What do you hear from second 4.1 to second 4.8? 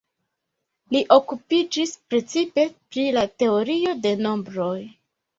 nombroj.